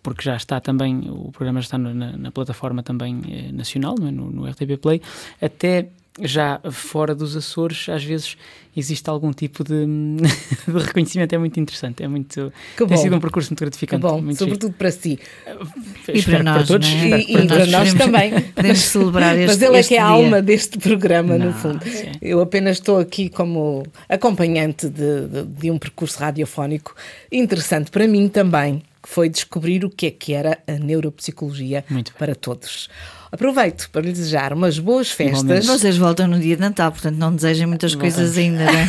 porque 0.00 0.22
já 0.22 0.36
está 0.36 0.60
também, 0.60 1.10
o 1.10 1.32
programa 1.32 1.60
já 1.60 1.64
está 1.66 1.78
na, 1.78 2.16
na 2.16 2.30
plataforma 2.30 2.84
também 2.84 3.20
eh, 3.28 3.50
nacional, 3.52 3.96
não 3.98 4.06
é? 4.06 4.10
no, 4.12 4.30
no 4.30 4.46
RTP 4.48 4.76
Play, 4.80 5.02
até 5.42 5.88
já 6.22 6.60
fora 6.70 7.14
dos 7.14 7.36
Açores, 7.36 7.88
às 7.88 8.02
vezes 8.04 8.36
existe 8.76 9.08
algum 9.10 9.32
tipo 9.32 9.64
de, 9.64 9.84
de 10.66 10.78
reconhecimento, 10.78 11.34
é 11.34 11.38
muito 11.38 11.58
interessante, 11.58 12.02
é 12.02 12.08
muito, 12.08 12.52
Que 12.76 12.86
tem 12.86 12.96
bom. 12.96 13.02
sido 13.02 13.16
um 13.16 13.20
percurso 13.20 13.50
muito 13.50 13.58
Que 13.58 13.64
gratificante. 13.64 14.02
bom, 14.02 14.20
muito 14.22 14.38
sobretudo 14.38 14.72
para 14.74 14.90
si. 14.90 15.18
giro. 15.46 15.70
E 16.08 16.18
Espero 16.18 16.22
para 16.22 16.36
que 16.38 16.58
nós, 16.58 16.68
todos, 16.68 16.86
é? 16.88 16.90
espero 16.94 17.16
E- 17.22 17.24
que 17.24 17.32
e 17.32 17.46
para 17.46 17.66
nós 17.66 17.92
podemos- 17.92 17.94
também. 17.94 18.40
Podemos 18.60 18.78
celebrar 18.78 19.36
este 19.38 19.46
Mas 19.46 19.62
ele 19.62 19.76
é 19.76 19.80
este 19.80 19.88
que 19.88 19.94
é 19.96 20.00
a 20.00 20.04
alma 20.06 20.42
deste 20.42 20.78
programa, 20.78 21.38
no 21.38 21.46
Não, 21.46 21.52
fundo. 21.52 21.84
sim. 21.84 22.12
Eu 22.20 22.40
apenas 22.40 22.76
estou 22.76 22.98
aqui 22.98 23.28
como 23.28 23.82
acompanhante 24.08 24.88
de, 24.88 25.26
de- 25.26 25.44
de 25.44 25.70
um 25.70 25.78
percurso 25.78 26.18
radiofónico 26.18 26.94
interessante 27.32 27.90
para 27.90 28.06
mim 28.06 28.28
também, 28.28 28.82
que 29.02 29.08
foi 29.08 29.28
descobrir 29.28 29.84
o 29.84 29.90
que 29.90 30.06
é 30.06 30.10
que 30.10 30.32
era 30.34 30.58
a 30.66 30.72
neuropsicologia 30.72 31.84
para 32.18 32.34
todos. 32.34 32.88
Aproveito 33.32 33.88
para 33.92 34.02
lhe 34.02 34.12
desejar 34.12 34.52
umas 34.52 34.78
boas 34.78 35.10
festas, 35.10 35.40
Igualmente. 35.42 35.66
Vocês 35.66 35.96
voltam 35.96 36.26
no 36.26 36.38
dia 36.38 36.56
de 36.56 36.60
Natal, 36.62 36.90
portanto 36.90 37.16
não 37.16 37.34
desejem 37.34 37.66
muitas 37.66 37.94
coisas 37.94 38.36
ainda, 38.36 38.64
não 38.64 38.72
é? 38.78 38.88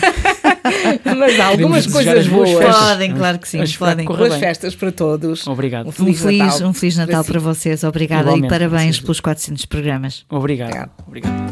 mas 1.15 1.39
há 1.39 1.45
algumas 1.47 1.85
coisas 1.85 2.17
as 2.19 2.27
boas 2.27 2.49
boas. 2.49 2.75
Podem, 2.75 3.13
claro 3.13 3.37
que 3.39 3.47
sim, 3.47 3.59
Mas 3.59 3.75
podem. 3.77 4.05
Boas 4.05 4.31
bem. 4.31 4.39
festas 4.39 4.75
para 4.75 4.91
todos. 4.91 5.45
Obrigado. 5.45 5.85
Um 5.85 5.89
Um 5.89 5.91
feliz, 5.91 6.21
feliz, 6.21 6.39
Natal. 6.39 6.67
um 6.67 6.73
feliz 6.73 6.97
Natal 6.97 7.23
si. 7.23 7.31
para 7.31 7.39
vocês. 7.39 7.83
Obrigada 7.83 8.21
Igualmente, 8.23 8.47
e 8.47 8.49
parabéns 8.49 8.99
pelos 8.99 9.19
400 9.19 9.65
programas. 9.65 10.25
Obrigado. 10.29 10.89
Obrigado. 11.07 11.51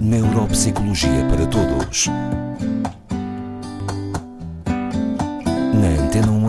Neuropsicologia 0.00 1.24
para 1.30 1.46
Todos. 1.46 2.08